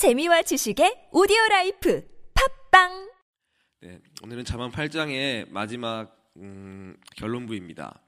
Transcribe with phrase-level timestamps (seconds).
[0.00, 2.02] 재미와 지식의 오디오 라이프
[2.70, 3.10] 팟빵
[3.82, 8.00] 네, 오늘은 잠언 8장의 마지막 음, 결론부입니다.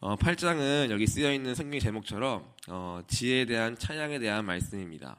[0.00, 5.16] 어, 8장은 여기 쓰여 있는 성경 제목처럼 어, 지혜에 대한 찬양에 대한 말씀입니다.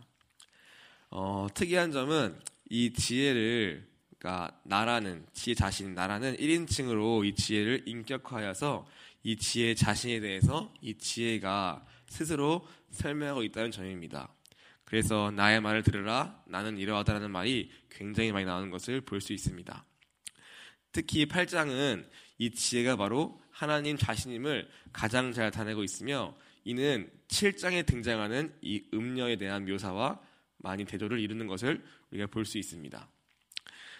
[1.09, 2.37] 어, 특이한 점은
[2.69, 3.87] 이 지혜를
[4.19, 8.85] 그러니까 나라는 지혜 자신 나라는 1인칭으로 이 지혜를 인격화하여서
[9.23, 14.27] 이 지혜 자신에 대해서 이 지혜가 스스로 설명하고 있다는 점입니다.
[14.93, 19.83] 그래서 나의 말을 들으라 나는 이러하다라는 말이 굉장히 많이 나오는 것을 볼 수 있습니다.
[20.91, 22.07] 특히 8장은
[22.37, 29.65] 이 지혜가 바로 하나님 자신임을 가장 잘 나타내고 있으며 이는 7장에 등장하는 이 음녀에 대한
[29.65, 30.19] 묘사와
[30.59, 33.09] 많이 대조를 이루는 것을 우리가 볼 수 있습니다.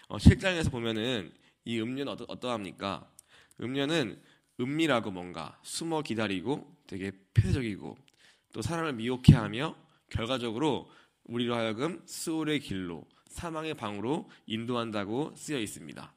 [0.10, 1.34] 어, 7장에서 보면은
[1.66, 3.12] 이 음녀는 어떠, 어떠합니까?
[3.60, 4.22] 음녀는
[4.60, 7.98] 은밀하고 뭔가 숨어 기다리고 되게 폐쇄적이고
[8.54, 9.76] 또 사람을 미혹해 하며
[10.14, 10.90] 결과적으로
[11.26, 16.14] 우리로 하여금 수월의 길로 사망의 방으로 인도한다고 쓰여 있습니다.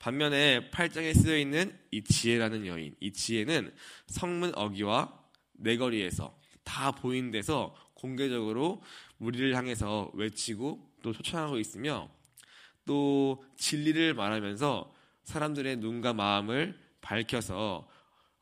[0.00, 3.72] 반면에 8장에 쓰여 있는 이 지혜라는 여인, 이 지혜는
[4.06, 5.16] 성문 어기와
[5.52, 8.82] 내거리에서 다 보이는 데서 공개적으로
[9.18, 12.10] 우리를 향해서 외치고 또 초청하고 있으며
[12.84, 17.88] 또 진리를 말하면서 사람들의 눈과 마음을 밝혀서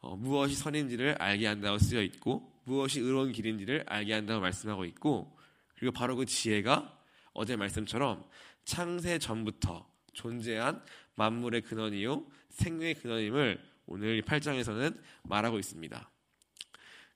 [0.01, 5.37] 어, 무엇이 선인지를 알게 한다고 쓰여 있고 무엇이 의로운 길인지를 알게 한다고 말씀하고 있고
[5.77, 6.99] 그리고 바로 그 지혜가
[7.33, 8.25] 어제 말씀처럼
[8.65, 10.83] 창세 전부터 존재한
[11.15, 16.11] 만물의 근원이요 생명의 근원임을 오늘 8장에서는 말하고 있습니다.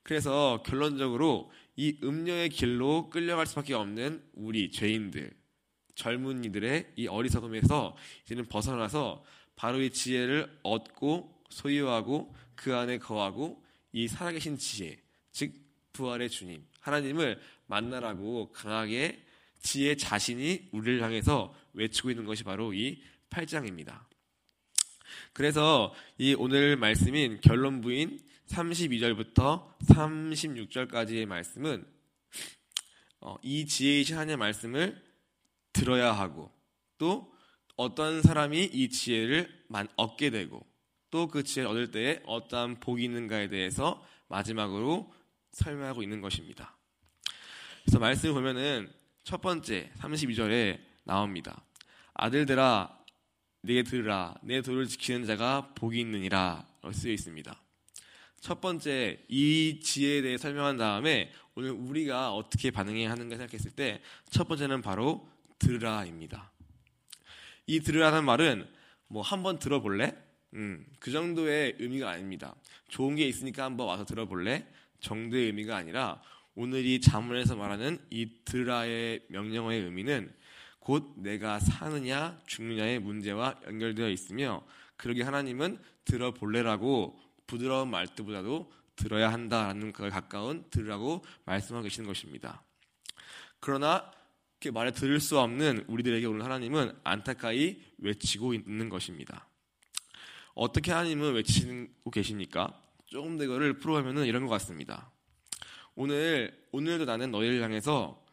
[0.03, 5.31] 그래서 결론적으로 이 음녀의 길로 끌려갈 수밖에 없는 우리 죄인들,
[5.95, 9.23] 젊은이들의 이 어리석음에서 이제는 벗어나서
[9.55, 14.97] 바로 이 지혜를 얻고 소유하고 그 안에 거하고 이 살아계신 지혜,
[15.37, 15.53] 즉
[15.93, 19.23] 부활의 주님 하나님을 만나라고 강하게
[19.61, 24.03] 지혜 자신이 우리를 향해서 외치고 있는 것이 바로 이 8장입니다.
[25.33, 31.85] 그래서 이 오늘 말씀인 결론 부인 32절부터 36절까지의 말씀은
[33.19, 34.99] 어, 이 지혜이신 하나님의 말씀을
[35.71, 36.51] 들어야 하고
[36.97, 37.31] 또
[37.75, 39.47] 어떤 사람이 이 지혜를
[39.97, 40.65] 얻게 되고
[41.11, 45.13] 또 그 지혜를 얻을 때에 어떠한 복이 있는가에 대해서 마지막으로
[45.51, 46.75] 설명하고 있는 것입니다.
[47.83, 48.91] 그래서 말씀을 보면은
[49.23, 51.63] 첫 번째 32절에 나옵니다.
[52.13, 52.97] 아들들아
[53.61, 57.61] 내게 들으라 내 도를 지키는 자가 복이 있느니라 쓰여 있습니다.
[58.39, 64.47] 첫 번째 이 지혜에 대해 설명한 다음에 오늘 우리가 어떻게 반응해야 하는가 생각했을 때 첫
[64.47, 65.27] 번째는 바로
[65.59, 66.51] 들으라입니다.
[67.65, 68.67] 이 들으라는 말은
[69.07, 70.15] 뭐 한번 들어볼래?
[70.53, 72.55] 음, 그 정도의 의미가 아닙니다.
[72.87, 74.65] 좋은 게 있으니까 한번 와서 들어볼래?
[74.99, 76.21] 정도의 의미가 아니라
[76.55, 80.33] 오늘 이 자문에서 말하는 이 드라의 명령어의 의미는
[80.79, 84.65] 곧 내가 사느냐 죽느냐의 문제와 연결되어 있으며
[84.95, 92.63] 그러게 하나님은 들어볼래라고 부드러운 말투보다도 들어야 한다라는 그에 가까운 들으라고 말씀하고 계시는 것입니다.
[93.59, 94.11] 그러나
[94.59, 99.47] 이렇게 말에 들을 수 없는 우리들에게 오늘 하나님은 안타까이 외치고 있는 것입니다.
[100.55, 102.81] 어떻게 하나님은 외치고 계십니까?
[103.07, 105.09] 조금 더 이거를 풀어가면은 이런 것 같습니다.
[105.95, 108.23] 오늘, 오늘도 나는 너희를 향해서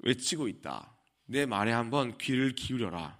[0.00, 0.92] 외치고 있다.
[1.26, 3.18] 내 말에 한번 귀를 기울여라.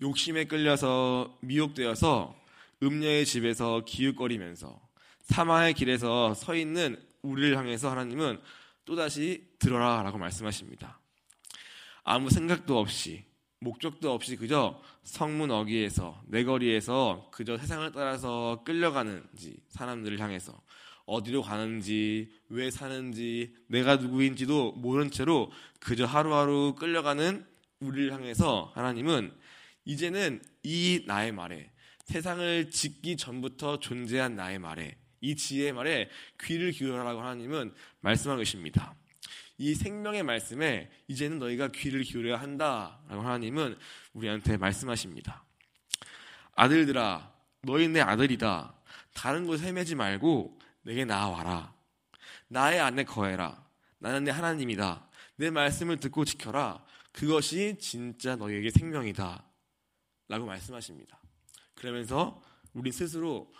[0.00, 2.34] 욕심에 끌려서 미혹되어서
[2.82, 4.80] 음녀의 집에서 기웃거리면서
[5.20, 8.40] 사마의 길에서 서 있는 우리를 향해서 하나님은
[8.84, 10.98] 또다시 들어라 라고 말씀하십니다.
[12.02, 13.24] 아무 생각도 없이
[13.64, 20.60] 목적도 없이 그저 성문 어귀에서 내거리에서 그저 세상을 따라서 끌려가는지 사람들을 향해서
[21.06, 27.44] 어디로 가는지 왜 사는지 내가 누구인지도 모른 채로 그저 하루하루 끌려가는
[27.80, 29.32] 우리를 향해서 하나님은
[29.86, 31.70] 이제는 이 나의 말에
[32.04, 36.10] 세상을 짓기 전부터 존재한 나의 말에 이 지혜의 말에
[36.42, 38.94] 귀를 기울여라고 하나님은 말씀하고 계십니다.
[39.56, 43.78] 이 생명의 말씀에 이제는 너희가 귀를 기울여야 한다라고 하나님은
[44.12, 45.44] 우리한테 말씀하십니다.
[46.54, 48.74] 아들들아, 너희 내 아들이다.
[49.14, 51.72] 다른 곳에 헤매지 말고 내게 나와라.
[52.48, 53.64] 나의 안에 거해라.
[53.98, 55.08] 나는 내 하나님이다.
[55.36, 56.84] 내 말씀을 듣고 지켜라.
[57.12, 59.44] 그것이 진짜 너희에게 생명이다.
[60.28, 61.20] 라고 말씀하십니다.
[61.74, 62.42] 그러면서
[62.72, 63.52] 우리 스스로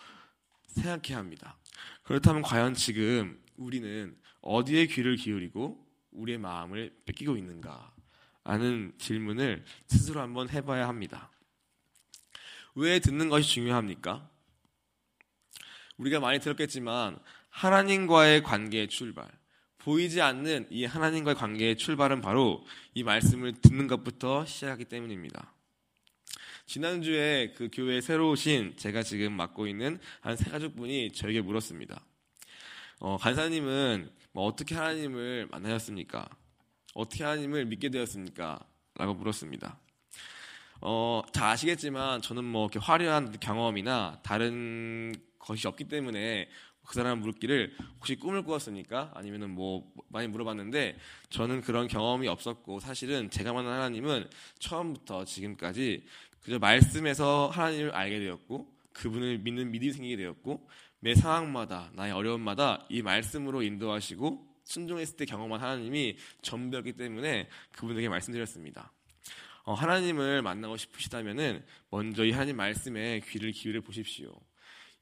[0.66, 1.56] 생각해야 합니다.
[2.02, 5.83] 그렇다면 과연 지금 우리는 어디에 귀를 기울이고
[6.14, 7.92] 우리의 마음을 뺏기고 있는가?
[8.44, 11.30] 하는 질문을 스스로 한번 해봐야 합니다.
[12.74, 14.28] 왜 듣는 것이 중요합니까?
[15.96, 17.18] 우리가 많이 들었겠지만
[17.48, 19.30] 하나님과의 관계의 출발,
[19.78, 25.54] 보이지 않는 이 하나님과의 관계의 출발은 바로 이 말씀을 듣는 것부터 시작하기 때문입니다.
[26.66, 32.02] 지난주에 그 교회에 새로 오신 제가 지금 맡고 있는 한 세 가족분이 저에게 물었습니다.
[33.00, 36.28] 어, 간사님은 뭐 어떻게 하나님을 만나셨습니까?
[36.94, 38.58] 어떻게 하나님을 믿게 되었습니까?
[38.96, 39.78] 라고 물었습니다.
[40.80, 46.48] 어, 잘 아시겠지만 저는 뭐 이렇게 화려한 경험이나 다른 것이 없기 때문에
[46.84, 49.12] 그 사람 물기를 혹시 꿈을 꾸었습니까?
[49.14, 50.98] 아니면은 뭐 많이 물어봤는데
[51.30, 54.28] 저는 그런 경험이 없었고 사실은 제가 만난 하나님은
[54.58, 56.04] 처음부터 지금까지
[56.40, 60.68] 그저 말씀에서 하나님을 알게 되었고 그분을 믿는 믿음이 생기게 되었고
[61.04, 68.90] 매 상황마다 나의 어려움마다 이 말씀으로 인도하시고 순종했을 때 경험한 하나님이 전부였기 때문에 그분에게 말씀드렸습니다.
[69.64, 74.32] 어, 하나님을 만나고 싶으시다면은 먼저 이 하나님 말씀에 귀를 기울여 보십시오.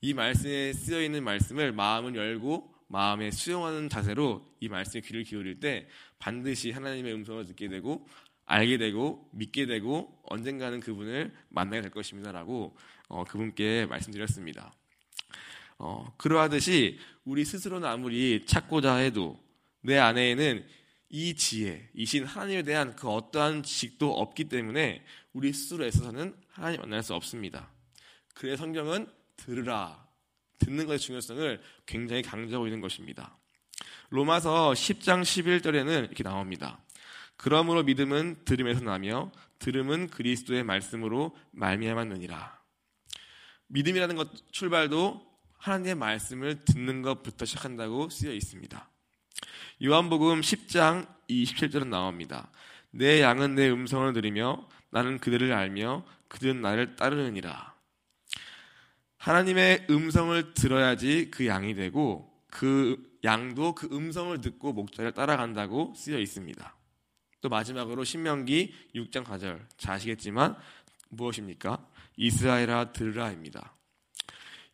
[0.01, 5.87] 이 말씀에 쓰여 있는 말씀을 마음을 열고 마음에 수용하는 자세로 이 말씀에 귀를 기울일 때
[6.19, 8.09] 반드시 하나님의 음성을 듣게 되고
[8.45, 12.77] 알게 되고 믿게 되고 언젠가는 그분을 만나게 될 것입니다라고
[13.07, 14.73] 어, 그분께 말씀드렸습니다.
[15.85, 19.43] 어, 그러하듯이 우리 스스로는 아무리 찾고자 해도
[19.81, 20.65] 내 안에는
[21.09, 27.03] 이 지혜, 이신 하나님에 대한 그 어떠한 지식도 없기 때문에 우리 스스로 애써서는 하나님 만날
[27.03, 27.69] 수 없습니다.
[28.33, 30.07] 그래서 성경은 들으라,
[30.61, 33.37] 듣는 것의 중요성을 굉장히 강조하고 있는 것입니다.
[34.11, 36.81] 로마서 10장 11절에는 이렇게 나옵니다.
[37.37, 42.63] 그러므로 믿음은 들음에서 나며 들음은 그리스도의 말씀으로 말미암았느니라.
[43.67, 45.32] 믿음이라는 것 출발도
[45.63, 48.91] 하나님의 말씀을 듣는 것부터 시작한다고 쓰여 있습니다.
[49.85, 52.51] 요한복음 10장 27절은 나옵니다.
[52.91, 57.75] 내 양은 내 음성을 들으며 나는 그들을 알며 그들은 나를 따르느니라.
[59.19, 66.77] 하나님의 음성을 들어야지 그 양이 되고 그 양도 그 음성을 듣고 목자를 따라간다고 쓰여 있습니다.
[67.41, 70.57] 또 마지막으로 신명기 6장 4절 잘 아시겠지만
[71.11, 71.87] 무엇입니까?
[72.17, 73.77] 이스라엘아 들으라입니다.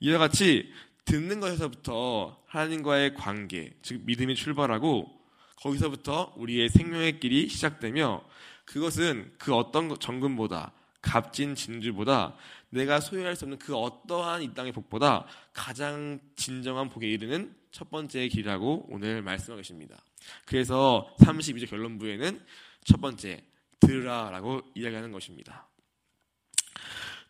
[0.01, 0.73] 이와 같이
[1.05, 5.11] 듣는 것에서부터 하나님과의 관계, 즉 믿음이 출발하고
[5.57, 8.23] 거기서부터 우리의 생명의 길이 시작되며
[8.65, 12.37] 그것은 그 어떤 정금보다 값진 진주보다
[12.71, 18.29] 내가 소유할 수 없는 그 어떠한 이 땅의 복보다 가장 진정한 복에 이르는 첫 번째
[18.29, 19.97] 길이라고 오늘 말씀하고 계십니다.
[20.45, 22.45] 그래서 32절 결론부에는
[22.85, 23.43] 첫 번째
[23.81, 25.67] 들으라라고 이야기하는 것입니다.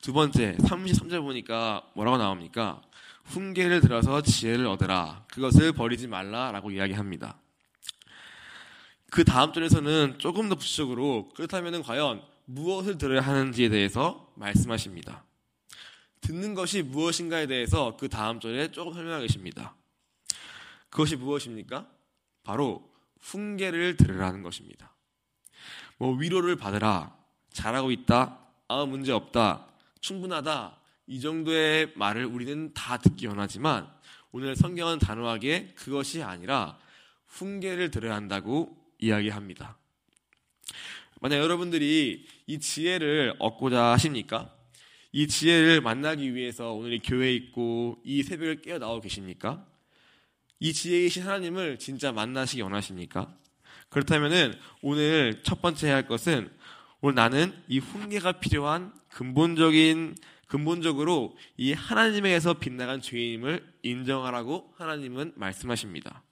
[0.01, 2.81] 두 번째 33절 보니까 뭐라고 나옵니까?
[3.25, 5.25] 훈계를 들어서 지혜를 얻으라.
[5.29, 7.39] 그것을 버리지 말라라고 이야기합니다.
[9.11, 15.25] 그 다음 절에서는 조금 더 구체적으로 그렇다면 과연 무엇을 들어야 하는지에 대해서 말씀하십니다.
[16.21, 19.75] 듣는 것이 무엇인가에 대해서 그 다음 절에 조금 설명하고 계십니다.
[20.91, 21.87] 그것이 무엇입니까?
[22.45, 22.91] 바로
[23.21, 24.95] 훈계를 들으라는 것입니다.
[25.99, 27.15] 뭐 위로를 받으라,
[27.53, 29.67] 잘하고 있다, 아 문제 없다,
[30.01, 33.91] 충분하다 이 정도의 말을 우리는 다 듣기 원하지만
[34.31, 36.79] 오늘 성경은 단호하게 그것이 아니라
[37.27, 39.79] 훈계를 들어야 한다고 이야기합니다.
[41.21, 44.55] 만약 여러분들이 이 지혜를 얻고자 하십니까?
[45.13, 49.67] 이 지혜를 만나기 위해서 오늘 이 교회에 있고 이 새벽을 깨어 나오고 계십니까?
[50.61, 53.35] 이 지혜이신 하나님을 진짜 만나시기 원하십니까?
[53.89, 56.51] 그렇다면은 오늘 첫 번째 해야 할 것은
[57.01, 60.17] 오늘 나는 이 훈계가 필요한 근본적인
[60.49, 66.23] 근본적으로 이 하나님에게서 빗나간 죄인임을 인정하라고 하나님은 말씀하십니다.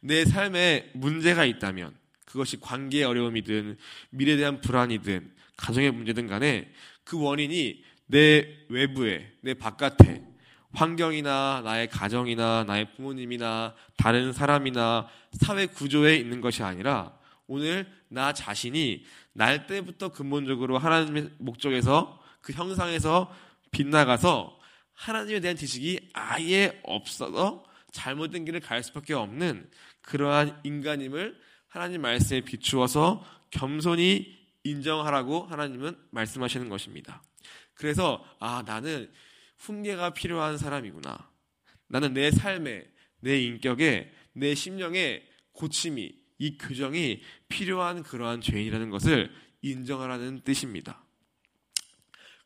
[0.00, 1.94] 내 삶에 문제가 있다면
[2.26, 3.78] 그것이 관계의 어려움이든
[4.10, 6.70] 미래에 대한 불안이든 가정의 문제든 간에
[7.04, 10.22] 그 원인이 내 외부에 내 바깥에
[10.72, 17.17] 환경이나 나의 가정이나 나의 부모님이나 다른 사람이나 사회 구조에 있는 것이 아니라
[17.48, 23.34] 오늘 나 자신이 날 때부터 근본적으로 하나님의 목적에서 그 형상에서
[23.70, 24.58] 빗나가서
[24.92, 29.68] 하나님에 대한 지식이 아예 없어서 잘못된 길을 갈 수밖에 없는
[30.02, 37.22] 그러한 인간임을 하나님 말씀에 비추어서 겸손히 인정하라고 하나님은 말씀하시는 것입니다.
[37.74, 39.10] 그래서 아 나는
[39.58, 41.30] 훈계가 필요한 사람이구나.
[41.86, 42.84] 나는 내 삶에
[43.20, 49.30] 내 인격에 내 심령에 고침이 이 교정이 필요한 그러한 죄인이라는 것을
[49.62, 51.02] 인정하라는 뜻입니다.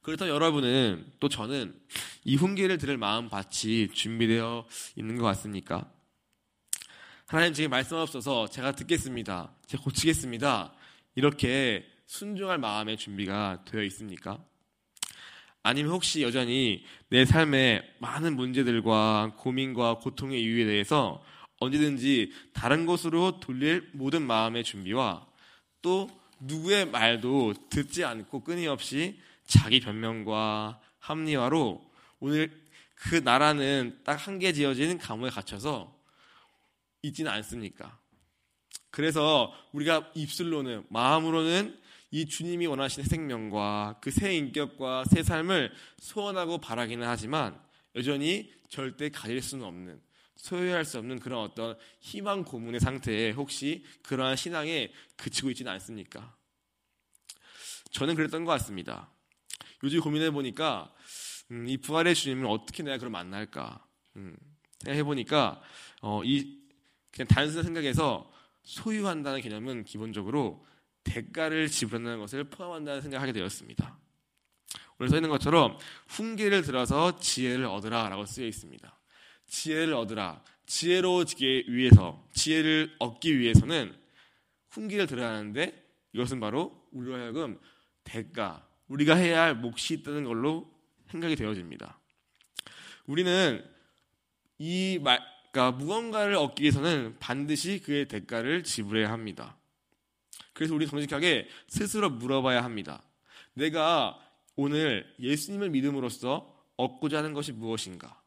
[0.01, 1.79] 그렇다면 여러분은 또 저는
[2.25, 5.91] 이 훈계를 들을 마음 밭이 준비되어 있는 것 같습니까?
[7.27, 9.55] 하나님 지금 말씀없어서 제가 듣겠습니다.
[9.67, 10.75] 제가 고치겠습니다.
[11.15, 14.45] 이렇게 순종할 마음의 준비가 되어 있습니까?
[15.63, 21.23] 아니면 혹시 여전히 내 삶에 많은 문제들과 고민과 고통의 이유에 대해서
[21.62, 25.26] 언제든지 다른 곳으로 돌릴 모든 마음의 준비와
[25.83, 26.09] 또
[26.40, 31.90] 누구의 말도 듣지 않고 끊임없이 자기 변명과 합리화로
[32.21, 32.50] 오늘
[32.95, 35.92] 그 나라는 딱 한 개 지어진 감옥에 갇혀서
[37.02, 37.99] 있지는 않습니까?
[38.90, 47.07] 그래서 우리가 입술로는 마음으로는 이 주님이 원하시는 생명과 그 새 인격과 새 삶을 소원하고 바라기는
[47.07, 47.59] 하지만
[47.97, 50.00] 여전히 절대 가질 수는 없는
[50.37, 56.37] 소유할 수 없는 그런 어떤 희망 고문의 상태에 혹시 그러한 신앙에 그치고 있지는 않습니까?
[57.91, 59.11] 저는 그랬던 것 같습니다.
[59.83, 60.93] 요즘 고민해 보니까
[61.51, 63.85] 음, 이 부활의 주님을 어떻게 내가 그럼 만날까
[64.17, 64.37] 음,
[64.81, 65.62] 생각해 보니까
[66.01, 66.59] 어, 이
[67.11, 68.31] 그냥 단순한 생각에서
[68.65, 70.65] 소유한다는 개념은 기본적으로
[71.05, 73.99] 대가를 지불한다는 것을 포함한다는 생각을 하게 되었습니다.
[74.99, 75.77] 오늘 써 있는 것처럼
[76.09, 78.92] 훈계를 들어서 지혜를 얻으라라고 쓰여 있습니다.
[79.53, 80.43] 지혜를 얻으라.
[80.65, 83.95] 지혜로워지기 위해서, 지혜를 얻기 위해서는
[84.71, 87.61] 훈계를 들어야 하는데 이것은 바로 우리로 하여금
[88.03, 90.73] 대가, 우리가 해야 할 몫이 있다는 걸로
[91.11, 91.99] 생각이 되어집니다.
[93.07, 93.63] 우리는
[94.59, 99.59] 이 말, 그러니까 무언가를 얻기 위해서는 반드시 그의 대가를 지불해야 합니다.
[100.55, 103.03] 그래서 우리 정직하게 스스로 물어봐야 합니다.
[103.53, 104.19] 내가
[104.57, 108.22] 오늘 예수님을 믿음으로써 얻고자 하는 것이 무엇인가?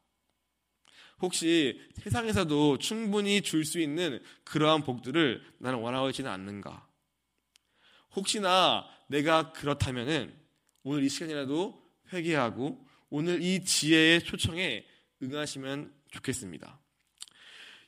[1.22, 6.88] 혹시 세상에서도 충분히 줄 수 있는 그러한 복들을 나는 원하고 있지는 않는가?
[8.16, 10.34] 혹시나 내가 그렇다면은
[10.84, 11.82] 오늘 이 시간이라도
[12.14, 14.86] 회개하고 오늘 이 지혜의 초청에
[15.22, 16.80] 응하시면 좋겠습니다.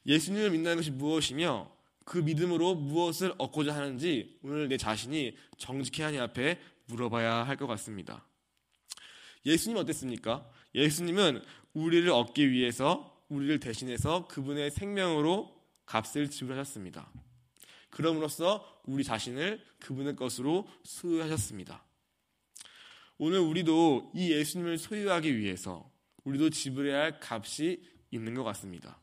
[0.05, 1.71] 예수님을 믿는 것이 무엇이며
[2.05, 8.25] 그 믿음으로 무엇을 얻고자 하는지 오늘 내 자신이 정직해 하니 앞에 물어봐야 할 것 같습니다.
[9.45, 10.49] 예수님 어땠습니까?
[10.73, 11.43] 예수님은
[11.73, 15.55] 우리를 얻기 위해서 우리를 대신해서 그분의 생명으로
[15.85, 17.11] 값을 지불하셨습니다.
[17.89, 21.83] 그럼으로써 우리 자신을 그분의 것으로 소유하셨습니다.
[23.17, 25.89] 오늘 우리도 이 예수님을 소유하기 위해서
[26.23, 27.81] 우리도 지불해야 할 값이
[28.11, 28.99] 있는 것 같습니다.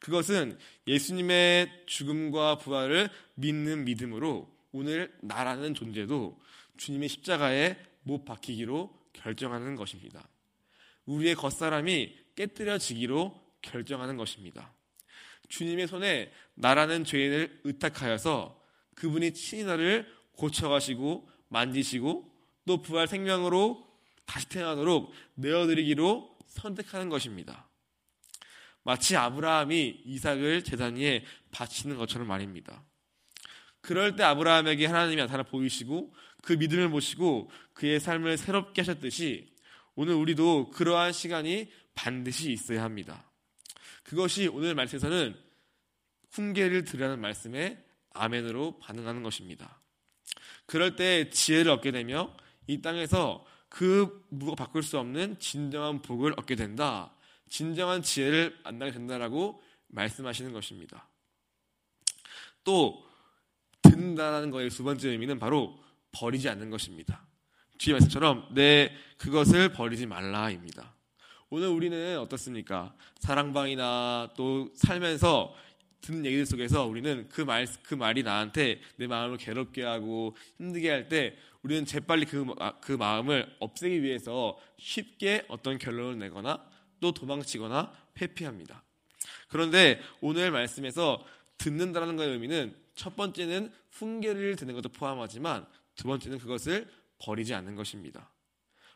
[0.00, 6.40] 그것은 예수님의 죽음과 부활을 믿는 믿음으로 오늘 나라는 존재도
[6.78, 10.26] 주님의 십자가에 못 박히기로 결정하는 것입니다.
[11.04, 14.72] 우리의 겉사람이 깨뜨려지기로 결정하는 것입니다.
[15.48, 18.58] 주님의 손에 나라는 죄인을 의탁하여서
[18.94, 22.30] 그분이 친히 나를 고쳐가시고 만지시고
[22.66, 23.86] 또 부활 생명으로
[24.24, 27.68] 다시 태어나도록 내어드리기로 선택하는 것입니다.
[28.84, 32.82] 마치 아브라함이 이삭을 재단 위에 바치는 것처럼 말입니다.
[33.82, 39.50] 그럴 때 아브라함에게 하나님이 나타나 보이시고 그 믿음을 보시고 그의 삶을 새롭게 하셨듯이
[39.94, 41.68] 오늘 우리도 그러한 시간이
[42.00, 43.30] 반드시 있어야 합니다.
[44.04, 45.36] 그것이 오늘 말씀에서는
[46.30, 49.82] 훈계를 들으라는 말씀에 아멘으로 반응하는 것입니다.
[50.64, 52.34] 그럴 때 지혜를 얻게 되며
[52.66, 57.14] 이 땅에서 그 무가 바꿀 수 없는 진정한 복을 얻게 된다.
[57.50, 61.06] 진정한 지혜를 만나게 된다라고 말씀하시는 것입니다.
[62.64, 63.04] 또
[63.82, 65.78] 듣는다는 것의 두 번째 의미는 바로
[66.12, 67.26] 버리지 않는 것입니다.
[67.76, 70.99] 주의 말씀처럼 내 그것을 버리지 말라입니다.
[71.52, 72.94] 오늘 우리는 어떻습니까?
[73.18, 75.52] 사랑방이나 또 살면서
[76.00, 81.08] 듣는 얘기들 속에서 우리는 그 말, 그 말이 나한테 내 마음을 괴롭게 하고 힘들게 할
[81.08, 82.46] 때 우리는 재빨리 그,
[82.80, 86.64] 그 마음을 없애기 위해서 쉽게 어떤 결론을 내거나
[87.00, 88.84] 또 도망치거나 회피합니다.
[89.48, 91.26] 그런데 오늘 말씀에서
[91.58, 95.66] 듣는다는 것의 의미는 첫 번째는 훈계를 듣는 것도 포함하지만
[95.96, 96.88] 두 번째는 그것을
[97.18, 98.30] 버리지 않는 것입니다.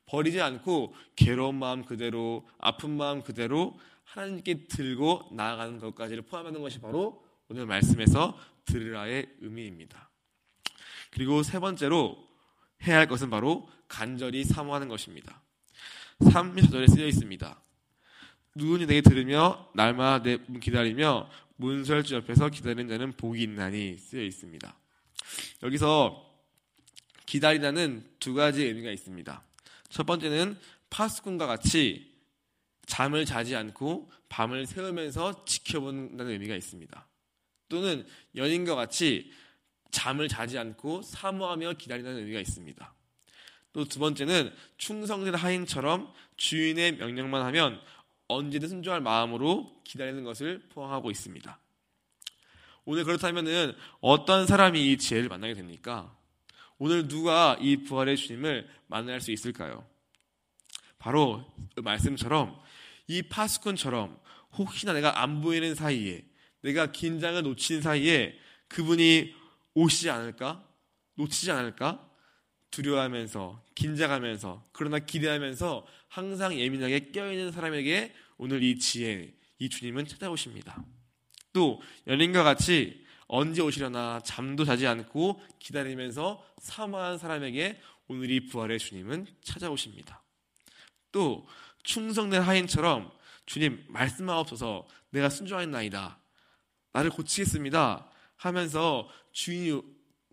[0.07, 7.25] 버리지 않고 괴로운 마음 그대로 아픈 마음 그대로 하나님께 들고 나아가는 것까지를 포함하는 것이 바로
[7.49, 10.11] 오늘 말씀에서 들으라의 의미입니다.
[11.11, 12.17] 그리고 세 번째로
[12.87, 15.41] 해야 할 것은 바로 간절히 사모하는 것입니다.
[16.21, 17.61] 3절에 쓰여 있습니다.
[18.57, 24.75] 누구니 내게 들으며 날마다 내 기다리며 문설주 옆에서 기다리는 자는 복이 있나니 쓰여 있습니다.
[25.63, 26.25] 여기서
[27.27, 29.43] 기다리다는 두 가지 의미가 있습니다.
[29.95, 30.59] 첫 번째는
[30.91, 32.13] 파수꾼과 같이
[32.85, 37.07] 잠을 자지 않고 밤을 새우면서 지켜본다는 의미가 있습니다.
[37.69, 39.31] 또는 연인과 같이
[39.93, 42.95] 잠을 자지 않고 사모하며 기다린다는 의미가 있습니다.
[43.73, 47.81] 또 두 번째는 충성된 하인처럼 주인의 명령만 하면
[48.27, 51.61] 언제든 순종할 마음으로 기다리는 것을 포함하고 있습니다.
[52.85, 56.13] 오늘 그렇다면 어떤 사람이 이 지혜를 만나게 됩니까?
[56.85, 59.88] 오늘 누가 이 부활의 주님을 만날 수 있을까요?
[60.99, 61.43] 바로
[61.75, 62.61] 그 말씀처럼
[63.07, 64.21] 이 파수꾼처럼
[64.59, 66.26] 혹시나 내가 안 보이는 사이에
[66.61, 68.38] 내가 긴장을 놓친 사이에
[68.69, 69.35] 그분이
[69.73, 70.62] 오시지 않을까?
[71.14, 72.07] 놓치지 않을까?
[72.71, 80.85] 두려워하면서 긴장하면서 그러나 기대하면서 항상 예민하게 깨어있는 사람에게 오늘 이 지혜, 이 주님은 찾아오십니다.
[81.55, 83.04] 또 연인과 같이
[83.37, 90.23] 언제 오시려나 잠도 자지 않고 기다리면서 사모한 사람에게 오늘 이 부활의 주님은 찾아오십니다.
[91.11, 91.45] 또
[91.83, 93.11] 충성된 하인처럼
[93.45, 96.17] 주님 말씀하옵소서 내가 순종하였나이다.
[96.93, 98.09] 나를 고치겠습니다.
[98.37, 99.83] 하면서 주인,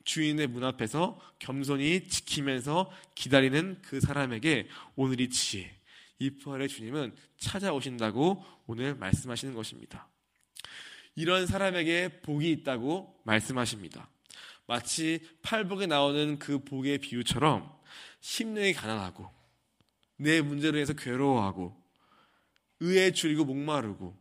[0.03, 5.75] 주인의 문 앞에서 겸손히 지키면서 기다리는 그 사람에게 오늘이 지혜,
[6.19, 10.10] 이 부활의 주님은 찾아오신다고 오늘 말씀하시는 것입니다.
[11.15, 14.09] 이런 사람에게 복이 있다고 말씀하십니다.
[14.67, 17.69] 마치 팔복에 나오는 그 복의 비유처럼
[18.21, 19.29] 심령이 가난하고
[20.17, 21.75] 내 문제로 해서 괴로워하고
[22.79, 24.15] 의에 줄이고 목마르고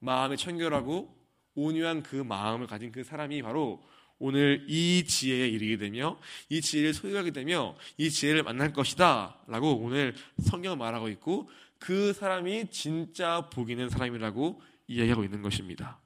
[0.00, 1.16] 마음에 청결하고
[1.54, 3.82] 온유한 그 마음을 가진 그 사람이 바로
[4.18, 10.14] 오늘 이 지혜에 이르게 되며 이 지혜를 소유하게 되며 이 지혜를 만날 것이다 라고 오늘
[10.42, 15.98] 성경은 말하고 있고 그 사람이 진짜 복 있는 사람이라고 이야기하고 있는 것입니다.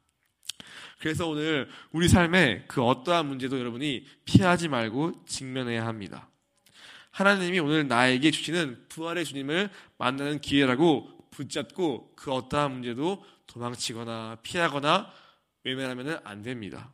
[1.00, 6.28] 그래서 오늘 우리 삶에 그 어떠한 문제도 여러분이 피하지 말고 직면해야 합니다.
[7.10, 15.10] 하나님이 오늘 나에게 주시는 부활의 주님을 만나는 기회라고 붙잡고 그 어떠한 문제도 도망치거나 피하거나
[15.64, 16.92] 외면하면 안 됩니다.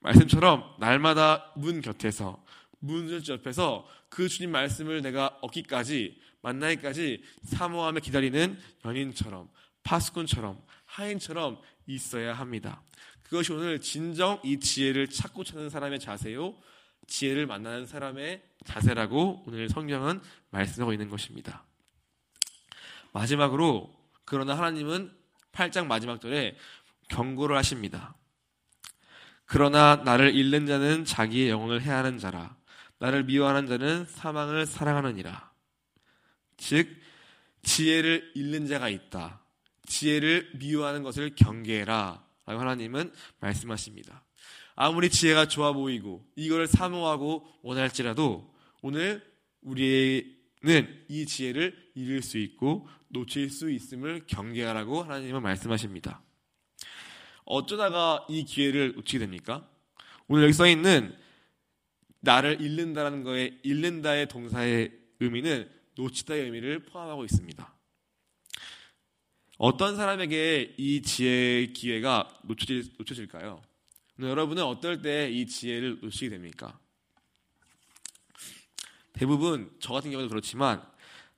[0.00, 2.44] 말씀처럼 날마다 문 곁에서
[2.80, 9.48] 문을 옆에서 그 주님 말씀을 내가 얻기까지 만나기까지 사모하며 기다리는 연인처럼
[9.86, 12.82] 파수꾼처럼 하인처럼 있어야 합니다.
[13.22, 16.54] 그것이 오늘 진정 이 지혜를 찾고 찾는 사람의 자세요.
[17.06, 21.64] 지혜를 만나는 사람의 자세라고 오늘 성경은 말씀하고 있는 것입니다.
[23.12, 25.12] 마지막으로 그러나 하나님은
[25.52, 26.56] 8장 마지막 절에
[27.08, 28.14] 경고를 하십니다.
[29.44, 32.56] 그러나 나를 잃는 자는 자기의 영혼을 해하는 자라.
[32.98, 35.52] 나를 미워하는 자는 사망을 사랑하느니라.
[36.56, 36.88] 즉,
[37.62, 39.45] 지혜를 잃는 자가 있다.
[39.86, 42.24] 지혜를 미워하는 것을 경계해라.
[42.46, 44.24] 라고 하나님은 말씀하십니다.
[44.76, 49.24] 아무리 지혜가 좋아 보이고 이걸 사모하고 원할지라도 오늘
[49.62, 56.22] 우리는 이 지혜를 잃을 수 있고 놓칠 수 있음을 경계하라고 하나님은 말씀하십니다.
[57.44, 59.68] 어쩌다가 이 기회를 놓치게 됩니까?
[60.28, 61.16] 오늘 여기 써 있는
[62.20, 67.75] 나를 잃는다라는 거에 잃는다의 동사의 의미는 놓치다의 의미를 포함하고 있습니다.
[69.58, 73.62] 어떤 사람에게 이 지혜의 기회가 놓쳐질, 놓쳐질까요?
[74.20, 76.78] 여러분은 어떨 때 이 지혜를 놓치게 됩니까?
[79.12, 80.82] 대부분 저 같은 경우도 그렇지만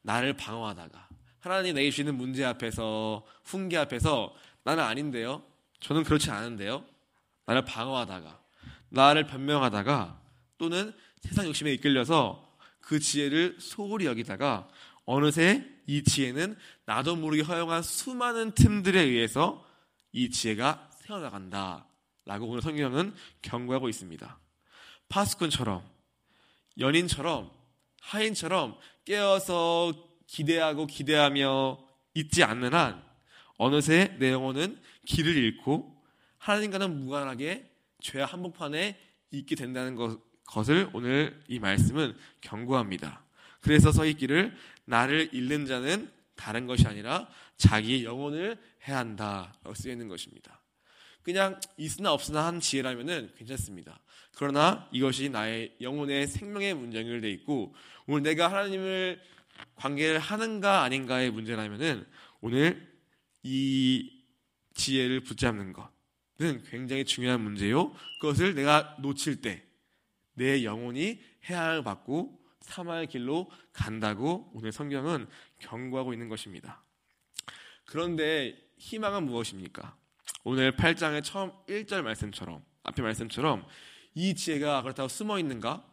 [0.02, 1.08] 나를 방어하다가
[1.40, 5.44] 하나님 내게 주시는 문제 앞에서 훈계 앞에서 나는 아닌데요.
[5.80, 6.84] 저는 그렇지 않은데요.
[7.46, 8.40] 나를 방어하다가
[8.88, 10.20] 나를 변명하다가
[10.58, 12.48] 또는 세상 욕심에 이끌려서
[12.80, 14.68] 그 지혜를 소홀히 여기다가
[15.10, 19.66] 어느새 이 지혜는 나도 모르게 허용한 수많은 틈들에 의해서
[20.12, 21.86] 이 지혜가 새어나간다.
[22.26, 24.38] 라고 오늘 성경은 경고하고 있습니다.
[25.08, 25.82] 파스꾼처럼,
[26.78, 27.50] 연인처럼,
[28.02, 29.94] 하인처럼 깨어서
[30.26, 31.78] 기대하고 기대하며
[32.12, 33.02] 있지 않는 한
[33.56, 36.04] 어느새 내 영혼은 길을 잃고
[36.36, 43.26] 하나님과는 무관하게 죄 한복판에 있게 된다는 것, 것을 오늘 이 말씀은 경고합니다.
[43.68, 47.28] 그래서 서 있기를 나를 잃는 자는 다른 것이 아니라
[47.58, 50.62] 자기의 영혼을 해야 한다라고 쓰여 있는 것입니다.
[51.20, 54.00] 그냥 있으나 없으나 한 지혜라면은 괜찮습니다.
[54.36, 57.74] 그러나 이것이 나의 영혼의 생명의 문제 연결돼 있고
[58.06, 59.20] 오늘 내가 하나님을
[59.74, 62.06] 관계를 하는가 아닌가의 문제라면은
[62.40, 62.90] 오늘
[63.42, 64.24] 이
[64.72, 67.94] 지혜를 붙잡는 것은 굉장히 중요한 문제요.
[68.22, 69.68] 그것을 내가 놓칠 때
[70.38, 75.26] 내 영혼이 해함을 받고 사망의 길로 간다고 오늘 성경은
[75.58, 76.82] 경고하고 있는 것입니다.
[77.86, 79.96] 그런데 희망은 무엇입니까?
[80.44, 83.66] 오늘 8장의 처음 1절 말씀처럼 앞에 말씀처럼
[84.14, 85.84] 이 지혜가 그렇다고 숨어 있는가?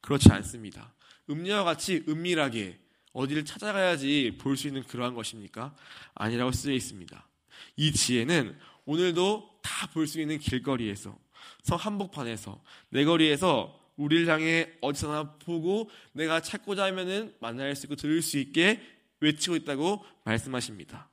[0.00, 0.92] 그렇지 않습니다.
[1.28, 2.78] 음녀와 같이 은밀하게
[3.12, 5.74] 어디를 찾아가야지 볼 수 있는 그러한 것입니까?
[6.14, 7.28] 아니라고 쓰여 있습니다.
[7.76, 11.18] 이 지혜는 오늘도 다 볼 수 있는 길거리에서
[11.62, 18.38] 성 한복판에서 내거리에서 우리를 향해 어디서나 보고 내가 찾고자 하면은 만날 수 있고 들을 수
[18.38, 18.80] 있게
[19.20, 21.10] 외치고 있다고 말씀하십니다.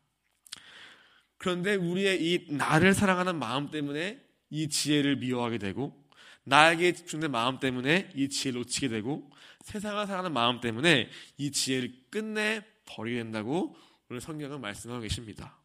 [1.37, 6.01] 그런데 우리의 이 나를 사랑하는 마음 때문에 이 지혜를 미워하게 되고
[6.45, 9.29] 나에게 집중된 마음 때문에 이 지혜를 놓치게 되고
[9.63, 13.75] 세상을 사랑하는 마음 때문에 이 지혜를 끝내 버리게 된다고
[14.09, 15.59] 오늘 성경은 말씀하고 계십니다.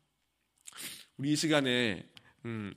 [1.17, 2.05] 우리 이 시간에
[2.45, 2.75] 음,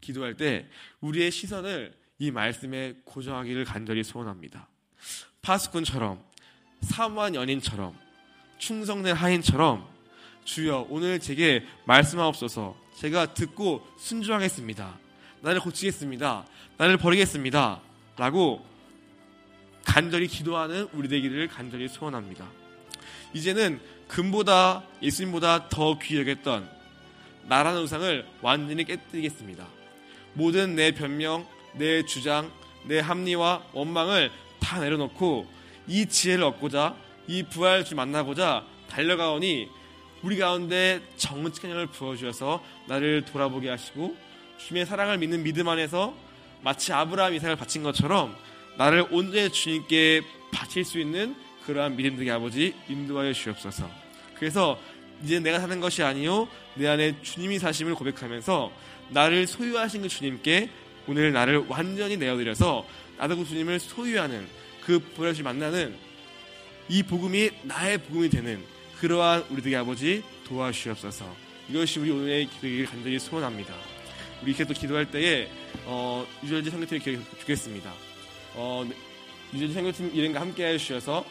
[0.00, 0.68] 기도할 때
[1.00, 4.68] 우리의 시선을 이 말씀에 고정하기를 간절히 소원합니다.
[5.40, 6.22] 파수꾼처럼
[6.82, 7.96] 사무한 연인처럼
[8.58, 9.88] 충성된 하인처럼
[10.44, 14.98] 주여 오늘 제게 말씀하옵소서 제가 듣고 순종하겠습니다.
[15.40, 16.44] 나를 고치겠습니다.
[16.76, 17.80] 나를 버리겠습니다.
[18.18, 18.66] 라고
[19.86, 22.46] 간절히 기도하는 우리 되기를 간절히 소원합니다.
[23.32, 26.68] 이제는 금보다 예수님보다 더 귀하겠던
[27.48, 29.66] 나라는 우상을 완전히 깨뜨리겠습니다.
[30.34, 32.50] 모든 내 변명, 내 주장,
[32.84, 34.30] 내 합리와 원망을
[34.60, 35.46] 다 내려놓고
[35.86, 39.68] 이 지혜를 얻고자 이 부활 주 만나고자 달려가오니
[40.22, 44.16] 우리 가운데 정직한 영을 부어주셔서 나를 돌아보게 하시고
[44.58, 46.14] 주님의 사랑을 믿는 믿음 안에서
[46.62, 48.36] 마치 아브라함 이삭을 바친 것처럼
[48.76, 53.88] 나를 온전히 주님께 바칠 수 있는 그러한 믿음 되게 아버지 인도하여 주옵소서.
[54.34, 54.78] 그래서
[55.22, 58.72] 이제 내가 사는 것이 아니요 내 안에 주님이 사심을 고백하면서
[59.10, 60.70] 나를 소유하신 그 주님께
[61.10, 62.86] 오늘 나를 완전히 내어드려서
[63.18, 64.46] 나도 그 주님을 소유하는
[64.84, 65.96] 그 보혈을 만나는
[66.88, 68.62] 이 복음이 나의 복음이 되는
[69.00, 71.26] 그러한 우리들의 아버지 도와주시옵소서.
[71.68, 73.74] 이것이 우리 오늘의 기도를 간절히 소원합니다.
[74.40, 75.50] 우리 이렇게 또 기도할 때에
[75.84, 77.92] 어, 유전지 선교팀을 기억해 주겠습니다.
[78.54, 78.88] 어,
[79.52, 81.24] 유전지 선교팀 일행과 함께 해주셔서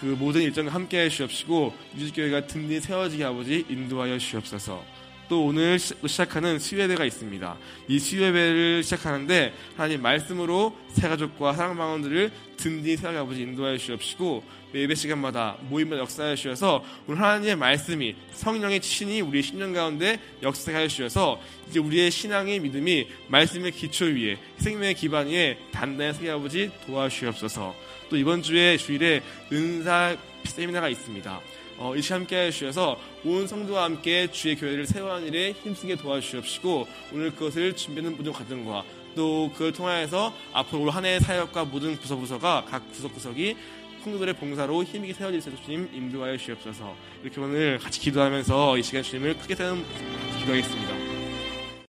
[0.00, 4.91] 그 모든 일정과 함께 해주시옵시고 유지교회가 든든히 세워지게 아버지 인도하여 주시옵소서.
[5.32, 7.56] 또 오늘 시작하는 수요예배가 있습니다.
[7.88, 15.56] 이 수요예배를 시작하는데 하나님 말씀으로 새 가족과 사랑방원들을 든든히 세워게 아버지 인도하여 주시옵시고 예배 시간마다
[15.70, 21.40] 모임마다 역사하여 주셔서 오늘 하나님의 말씀이 성령의 친히 우리의 신령 가운데 역사하여 주셔서
[21.70, 27.74] 이제 우리의 신앙의 믿음이 말씀의 기초 위에 생명의 기반 위에 단단히 서게 아버지 도와주시옵소서
[28.10, 30.14] 또 이번 주에 주일에 은사
[30.44, 31.40] 세미나가 있습니다.
[31.82, 37.32] 어, 이 시간 함께 해주셔서 온 성도와 함께 주의 교회를 세워가는 일에 힘쓰게 도와주시옵시고 오늘
[37.32, 38.84] 그것을 준비하는 모든 과정과
[39.16, 43.56] 또 그걸 통하여서 앞으로 올 한 해의 사역과 모든 구석구석과 각 구석구석이
[44.04, 49.02] 성도들의 봉사로 힘있게 세워질 수 있도록 주님 인도하여 주시옵소서 이렇게 오늘 같이 기도하면서 이 시간
[49.02, 49.84] 주님을 크게 세는
[50.38, 51.11] 기도하겠습니다.